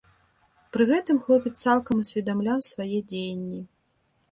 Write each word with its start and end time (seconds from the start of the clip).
Пры 0.77 0.87
гэтым 0.91 1.19
хлопец 1.27 1.51
цалкам 1.65 1.95
усведамляў 2.05 2.59
свае 2.71 2.99
дзеянні. 3.13 3.63